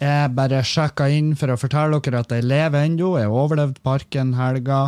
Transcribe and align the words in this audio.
Jeg 0.00 0.32
bare 0.32 0.62
sjekka 0.64 1.10
inn 1.12 1.34
for 1.36 1.52
å 1.52 1.58
fortelle 1.60 1.98
dere 2.00 2.22
at 2.22 2.30
jeg 2.32 2.46
lever 2.48 2.86
ennå. 2.88 3.12
Jeg 3.20 3.28
har 3.28 3.42
overlevd 3.42 3.82
parken 3.84 4.32
helga. 4.38 4.80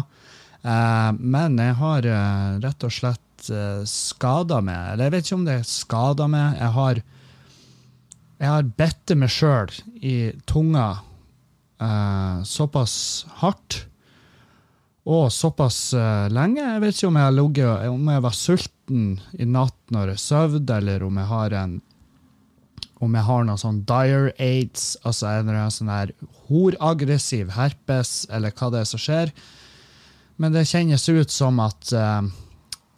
Eh, 0.64 1.10
men 1.18 1.58
jeg 1.60 1.76
har 1.82 2.08
eh, 2.08 2.54
rett 2.62 2.86
og 2.88 2.94
slett 2.96 3.50
eh, 3.52 3.82
skada 3.88 4.62
meg. 4.64 4.94
Eller 4.94 5.10
jeg 5.10 5.14
vet 5.16 5.28
ikke 5.28 5.38
om 5.40 5.44
det 5.48 5.58
er 5.58 5.68
skada 5.68 6.28
meg. 6.32 6.56
Jeg 6.56 6.74
har, 6.78 7.02
jeg 8.40 8.52
har 8.54 8.72
bitt 8.80 9.14
meg 9.20 9.34
sjøl 9.36 9.76
i 10.00 10.16
tunga 10.48 10.88
eh, 11.76 12.42
såpass 12.48 12.96
hardt 13.42 13.82
og 15.02 15.28
såpass 15.34 15.90
lenge. 16.30 16.62
Jeg 16.62 16.80
vet 16.86 16.94
ikke 16.94 17.08
om 17.10 17.16
jeg 17.18 17.34
ligget 17.34 17.88
Om 17.90 18.10
jeg 18.12 18.22
var 18.22 18.36
sulten 18.38 19.06
i 19.34 19.48
natt 19.50 19.80
når 19.90 20.12
jeg 20.14 20.22
sov, 20.22 20.60
eller 20.62 21.02
om 21.02 21.18
jeg 21.18 21.28
har 21.36 21.56
en 21.58 21.80
om 23.02 23.16
jeg 23.18 23.26
har 23.26 23.46
noe 23.46 23.58
sånn 23.58 23.82
dire 23.88 24.30
aids, 24.38 24.94
altså 25.02 25.26
en 25.26 25.48
eller 25.48 25.64
annen 25.64 25.74
sånn 25.74 25.90
her 25.90 26.12
horaggressiv 26.46 27.50
herpes, 27.56 28.22
eller 28.30 28.54
hva 28.54 28.70
det 28.70 28.82
er 28.82 28.88
som 28.92 29.02
skjer. 29.02 29.32
Men 30.42 30.54
det 30.54 30.68
kjennes 30.70 31.08
ut 31.10 31.32
som 31.34 31.58
at 31.62 31.90
uh, 31.96 32.22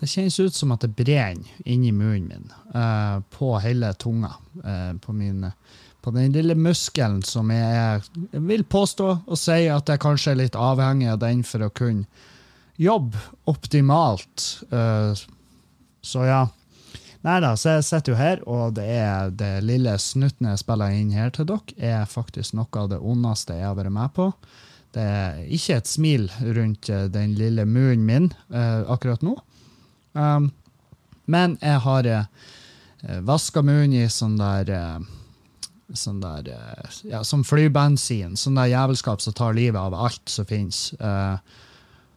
det 0.00 0.10
kjennes 0.10 0.36
ut 0.40 0.56
som 0.56 0.74
at 0.74 0.84
det 0.84 0.92
brenner 0.98 1.64
inni 1.64 1.92
munnen 1.92 2.28
min, 2.28 2.52
uh, 2.76 3.22
på 3.32 3.54
hele 3.64 3.94
tunga. 4.00 4.34
Uh, 4.60 4.92
på, 5.00 5.16
min, 5.16 5.46
på, 6.04 6.12
den 6.12 6.36
lille 6.36 6.56
muskelen 6.58 7.22
som 7.24 7.52
jeg, 7.54 8.04
jeg, 8.28 8.44
vil 8.44 8.66
påstå 8.68 9.08
og 9.24 9.40
si 9.40 9.64
at 9.72 9.88
jeg 9.88 10.02
kanskje 10.04 10.34
er 10.34 10.42
litt 10.44 10.58
avhengig 10.58 11.08
av 11.14 11.22
den 11.24 11.40
for 11.48 11.64
å 11.64 11.72
kunne 11.72 12.04
jobbe 12.76 13.20
optimalt. 13.46 14.44
så 16.02 16.24
ja. 16.26 16.40
Nei 17.24 17.38
da, 17.40 17.54
så 17.56 17.78
jeg 17.78 17.86
sitter 17.86 18.12
jo 18.12 18.18
her, 18.18 18.42
og 18.44 18.74
det 18.76 18.84
er 18.84 19.30
det 19.32 19.62
lille 19.64 19.94
snutten 20.02 20.50
jeg 20.50 20.60
spiller 20.60 20.92
inn 20.92 21.14
her 21.16 21.30
til 21.32 21.48
dere, 21.48 21.72
er 21.80 22.10
faktisk 22.10 22.52
noe 22.58 22.68
av 22.76 22.90
det 22.92 23.00
ondeste 23.00 23.56
jeg 23.56 23.64
har 23.64 23.78
vært 23.78 23.94
med 23.96 24.12
på. 24.12 24.26
Det 24.92 25.06
er 25.08 25.40
ikke 25.56 25.78
et 25.80 25.88
smil 25.88 26.28
rundt 26.44 26.92
eh, 26.92 27.08
den 27.10 27.32
lille 27.38 27.64
munnen 27.66 28.04
min 28.06 28.28
uh, 28.52 28.84
akkurat 28.92 29.24
nå. 29.24 29.38
Um, 30.12 30.52
men 31.26 31.56
jeg 31.64 31.80
har 31.82 32.10
uh, 32.12 32.52
vaska 33.26 33.64
munnen 33.64 33.96
i 34.04 34.06
sånn 34.12 34.38
der 34.38 34.70
uh, 34.76 35.12
Sånn 35.94 36.22
der 36.22 36.46
uh, 36.48 36.94
Ja, 37.06 37.20
som 37.26 37.42
flybensin. 37.44 38.38
Sånn 38.40 38.56
der 38.56 38.70
jævelskap 38.70 39.20
som 39.20 39.34
tar 39.36 39.56
livet 39.56 39.80
av 39.80 39.96
alt 39.96 40.30
som 40.32 40.46
finnes. 40.48 40.86
Uh, 40.96 41.36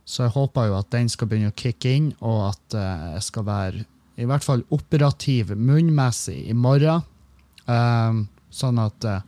så 0.08 0.28
jeg 0.28 0.36
håper 0.38 0.70
jo 0.70 0.78
at 0.78 0.92
den 0.94 1.10
skal 1.12 1.28
begynne 1.28 1.52
å 1.52 1.58
kicke 1.58 1.92
inn, 1.92 2.14
og 2.24 2.54
at 2.54 2.78
jeg 2.78 3.26
skal 3.26 3.44
være 3.50 3.84
i 4.18 4.26
hvert 4.26 4.46
fall 4.46 4.66
operativ 4.74 5.54
munnmessig 5.56 6.40
i 6.50 6.56
morgen. 6.58 7.06
Um, 7.68 8.26
sånn 8.54 8.80
at 8.80 9.04
uh, 9.04 9.20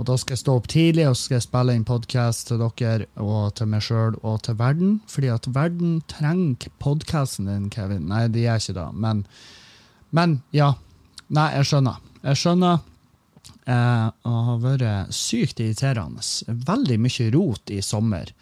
Og 0.00 0.06
da 0.08 0.16
skal 0.20 0.34
jeg 0.34 0.40
stå 0.42 0.54
opp 0.56 0.68
tidlig 0.68 1.06
og 1.08 1.16
skal 1.16 1.38
jeg 1.38 1.44
spille 1.46 1.74
inn 1.76 1.86
podkast 1.88 2.46
til 2.48 2.60
dere 2.60 3.08
og 3.20 3.54
til 3.56 3.68
meg 3.68 3.82
sjøl 3.84 4.14
og 4.22 4.38
til 4.46 4.56
verden. 4.56 4.94
Fordi 5.10 5.32
at 5.32 5.48
verden 5.52 5.98
trenger 6.08 6.70
podkasten 6.80 7.50
din, 7.50 7.66
Kevin. 7.72 8.06
Nei, 8.08 8.26
de 8.32 8.46
gjør 8.46 8.62
ikke 8.62 8.76
det. 8.78 8.86
Men, 8.96 9.24
men 10.16 10.38
ja. 10.56 10.70
Nei, 11.28 11.50
jeg 11.58 11.68
skjønner. 11.68 12.00
Jeg 12.24 12.40
skjønner. 12.40 12.80
Uh, 13.68 14.08
og 14.24 14.38
har 14.46 14.62
vært 14.64 15.12
sykt 15.14 15.60
irriterende. 15.60 16.24
Veldig 16.48 16.96
mye 17.04 17.28
rot 17.36 17.70
i 17.74 17.82
sommer. 17.84 18.32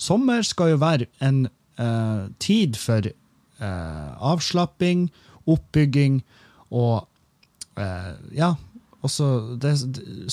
Sommer 0.00 0.42
skal 0.42 0.74
jo 0.74 0.80
være 0.82 1.06
en 1.22 1.44
uh, 1.78 2.26
tid 2.42 2.74
for 2.80 3.06
uh, 3.06 4.10
avslapping 4.18 5.06
oppbygging 5.50 6.22
og 6.74 7.04
eh, 7.80 8.14
Ja. 8.36 8.54
Også 9.04 9.26
det, 9.60 9.74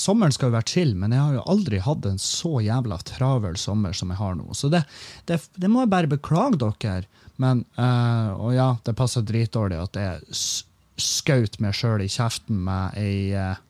sommeren 0.00 0.32
skal 0.32 0.48
jo 0.48 0.54
være 0.54 0.70
chill, 0.70 0.94
men 0.96 1.12
jeg 1.12 1.20
har 1.20 1.34
jo 1.36 1.42
aldri 1.52 1.76
hatt 1.84 2.06
en 2.08 2.16
så 2.16 2.54
jævla 2.64 2.96
travel 3.04 3.58
sommer 3.60 3.92
som 3.92 4.08
jeg 4.08 4.16
har 4.16 4.38
nå. 4.38 4.46
Så 4.56 4.70
det, 4.72 4.80
det, 5.28 5.36
det 5.60 5.68
må 5.68 5.82
jeg 5.82 5.90
bare 5.92 6.08
beklage 6.08 6.56
dere. 6.56 7.04
Men, 7.36 7.66
eh, 7.76 8.30
og 8.32 8.54
ja, 8.56 8.70
det 8.86 8.96
passer 8.96 9.26
dritdårlig 9.28 9.76
at 9.76 9.98
jeg 10.00 10.40
skjøt 11.02 11.60
meg 11.60 11.76
sjøl 11.76 12.04
i 12.04 12.08
kjeften 12.12 12.64
med 12.64 12.96
ei, 12.96 13.36
eh, 13.36 13.60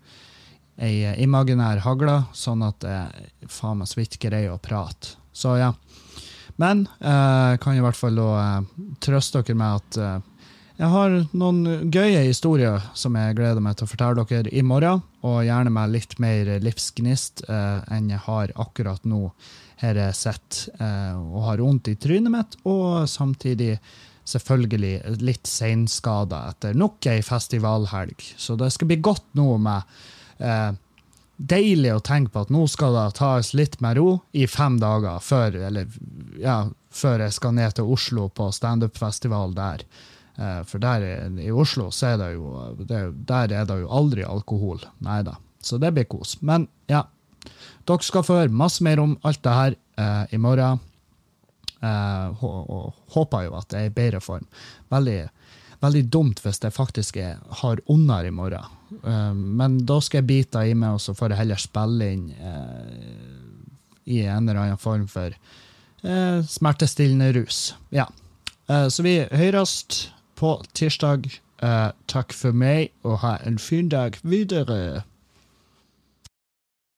ei 0.79 0.95
imaginær 1.25 1.83
hagle, 1.83 2.21
sånn 2.31 2.63
at 2.67 2.87
jeg 2.87 3.51
faen 3.51 3.83
meg 3.83 3.91
så 3.91 3.99
vidt 3.99 4.21
greier 4.23 4.55
å 4.55 4.63
prate. 4.63 5.17
Så 5.35 5.57
ja. 5.59 5.73
Men 6.61 6.85
jeg 7.01 7.55
eh, 7.55 7.59
kan 7.63 7.79
i 7.79 7.83
hvert 7.83 7.99
fall 7.99 8.19
uh, 8.21 8.61
trøste 9.03 9.41
dere 9.41 9.59
med 9.59 9.81
at 9.81 9.99
uh, 9.99 10.32
jeg 10.79 10.89
har 10.89 11.15
noen 11.37 11.91
gøye 11.93 12.23
historier 12.27 12.85
som 12.99 13.17
jeg 13.19 13.37
gleder 13.37 13.63
meg 13.63 13.77
til 13.77 13.87
å 13.87 13.91
fortelle 13.91 14.25
dere 14.29 14.53
i 14.53 14.63
morgen. 14.65 15.03
Og 15.23 15.43
gjerne 15.47 15.73
med 15.75 15.93
litt 15.95 16.17
mer 16.23 16.49
livsgnist 16.65 17.45
eh, 17.49 17.83
enn 17.93 18.09
jeg 18.11 18.23
har 18.25 18.55
akkurat 18.61 19.05
nå. 19.09 19.27
Her 19.83 19.99
jeg 19.99 20.17
sitter 20.17 20.79
eh, 20.79 21.19
og 21.19 21.45
har 21.49 21.63
vondt 21.63 21.91
i 21.93 21.99
trynet 22.01 22.33
mitt, 22.33 22.57
og 22.65 23.05
samtidig 23.11 23.77
selvfølgelig 24.29 25.19
litt 25.23 25.51
seinskada 25.51 26.45
etter 26.53 26.77
nok 26.79 27.11
ei 27.11 27.21
festivalhelg. 27.27 28.23
Så 28.39 28.57
det 28.59 28.71
skal 28.75 28.91
bli 28.91 29.01
godt 29.03 29.29
nå 29.39 29.51
med 29.63 29.93
eh, 30.39 30.73
Deilig 31.43 31.91
å 31.91 32.03
tenke 32.05 32.31
på 32.31 32.43
at 32.45 32.51
nå 32.55 32.61
skal 32.71 32.95
det 32.95 33.17
tas 33.19 33.49
litt 33.57 33.81
med 33.83 33.97
ro 33.99 34.11
i 34.37 34.45
fem 34.47 34.77
dager 34.79 35.19
før, 35.25 35.57
eller, 35.67 35.89
ja, 36.39 36.61
før 36.93 37.25
jeg 37.25 37.35
skal 37.35 37.57
ned 37.57 37.75
til 37.75 37.89
Oslo 37.91 38.29
på 38.31 38.47
standup-festival 38.55 39.57
der. 39.57 39.83
Eh, 40.37 40.61
for 40.69 40.83
der 40.83 41.05
i 41.41 41.51
Oslo 41.53 41.91
så 41.93 42.15
er 42.15 42.21
det 42.21 42.29
jo 42.35 42.75
Der 42.89 43.53
er 43.53 43.67
det 43.69 43.81
jo 43.83 43.91
aldri 43.91 44.25
alkohol. 44.25 44.81
Nei 45.05 45.23
da. 45.27 45.37
Så 45.63 45.79
det 45.79 45.93
blir 45.95 46.09
kos. 46.11 46.39
Men 46.43 46.67
ja, 46.91 47.05
dere 47.87 48.07
skal 48.07 48.25
få 48.27 48.41
høre 48.43 48.55
masse 48.63 48.83
mer 48.85 49.01
om 49.03 49.17
alt 49.23 49.43
det 49.45 49.59
her 49.59 49.77
eh, 49.99 50.35
i 50.35 50.41
morgen. 50.41 50.81
Eh, 51.83 52.45
og 52.45 52.93
håper 53.15 53.49
jo 53.49 53.57
at 53.59 53.71
det 53.73 53.81
er 53.81 53.91
i 53.91 53.95
bedre 53.95 54.21
form. 54.23 54.47
Veldig, 54.93 55.19
veldig 55.83 56.05
dumt 56.15 56.43
hvis 56.45 56.63
det 56.63 56.75
faktisk 56.75 57.19
er, 57.23 57.41
har 57.63 57.83
onder 57.91 58.27
i 58.27 58.35
morgen. 58.35 58.79
Eh, 59.01 59.35
men 59.35 59.81
da 59.87 59.99
skal 60.03 60.23
jeg 60.23 60.31
bite 60.31 60.65
i 60.69 60.77
meg, 60.79 60.97
og 60.97 61.03
så 61.03 61.15
får 61.17 61.35
jeg 61.35 61.43
heller 61.43 61.63
spille 61.63 62.11
inn 62.15 62.29
eh, 62.37 62.97
i 64.13 64.23
en 64.27 64.49
eller 64.49 64.65
annen 64.65 64.83
form 64.83 65.07
for 65.11 65.35
eh, 65.35 66.39
smertestillende 66.49 67.33
rus. 67.39 67.71
Ja. 67.95 68.09
så 68.67 69.03
vi 69.05 69.19
høres 69.37 69.73
på 70.43 70.57
tirsdag. 70.75 71.31
Uh, 71.63 71.95
takk 72.11 72.35
for 72.35 72.53
meg, 72.53 72.91
og 73.07 73.21
ha 73.23 73.37
en 73.47 73.59
fin 73.63 73.89
dag 73.89 74.19
videre. 74.27 75.03